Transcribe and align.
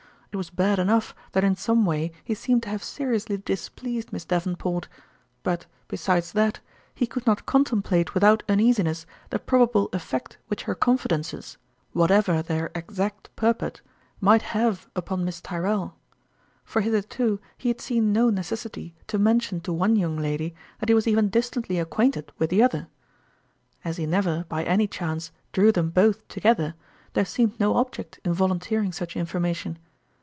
It 0.33 0.37
was 0.37 0.49
bad 0.49 0.79
enough 0.79 1.13
that 1.33 1.43
in 1.43 1.57
some 1.57 1.85
way 1.85 2.13
he 2.23 2.33
seemed 2.35 2.63
to 2.63 2.69
have 2.69 2.85
seriously 2.85 3.35
dis 3.35 3.67
pleased 3.67 4.13
Miss 4.13 4.23
Davenport; 4.23 4.87
but, 5.43 5.65
besides 5.89 6.31
that, 6.31 6.61
he 6.95 7.05
could 7.05 7.27
not 7.27 7.45
contemplate 7.45 8.13
without 8.13 8.41
uneasiness 8.47 9.05
the 9.29 9.39
probable 9.39 9.89
effect 9.91 10.37
which 10.47 10.63
her 10.63 10.73
confidences, 10.73 11.57
what 11.91 12.11
ever 12.11 12.41
their 12.41 12.71
exact 12.73 13.29
purport, 13.35 13.81
might 14.21 14.41
have 14.41 14.87
upon 14.95 15.17
102 15.19 15.25
Miss 15.25 15.41
Tyrrell. 15.41 15.95
For 16.63 16.79
hitherto 16.79 17.41
he 17.57 17.67
had 17.67 17.81
seen 17.81 18.13
no 18.13 18.29
necessity 18.29 18.95
to 19.07 19.19
mention 19.19 19.59
to 19.59 19.73
one 19.73 19.97
young 19.97 20.15
lady 20.15 20.55
that 20.79 20.87
he 20.87 20.95
was 20.95 21.07
even 21.09 21.27
distantly 21.27 21.77
acquainted 21.77 22.31
with 22.37 22.49
the 22.51 22.63
other. 22.63 22.87
As 23.83 23.97
he 23.97 24.05
never 24.05 24.45
by 24.47 24.63
any 24.63 24.87
chance 24.87 25.33
drew 25.51 25.73
them 25.73 25.89
both 25.89 26.25
to 26.29 26.39
gether, 26.39 26.75
there 27.15 27.25
seemed 27.25 27.59
no 27.59 27.75
object 27.75 28.21
in 28.23 28.31
volunteering 28.31 28.93
such 28.93 29.17
information. 29.17 29.77